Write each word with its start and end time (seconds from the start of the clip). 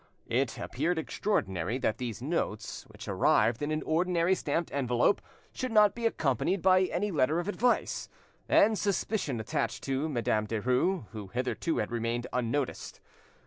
It 0.31 0.57
appeared 0.57 0.97
extraordinary 0.97 1.77
that 1.77 1.99
these 1.99 2.23
notes, 2.23 2.85
which 2.87 3.07
arrived 3.07 3.61
in 3.61 3.69
an 3.69 3.83
ordinary 3.83 4.33
stamped 4.33 4.71
envelope, 4.73 5.21
should 5.53 5.71
not 5.71 5.93
be 5.93 6.07
accompanied 6.07 6.63
by 6.63 6.85
any 6.85 7.11
letter 7.11 7.39
of 7.39 7.47
advice, 7.47 8.09
and 8.49 8.79
suspicion 8.79 9.39
attached 9.39 9.83
to 9.83 10.09
Madame 10.09 10.47
Derues, 10.47 11.05
who 11.11 11.27
hitherto 11.27 11.77
had 11.77 11.91
remained 11.91 12.25
unnoticed. 12.33 12.99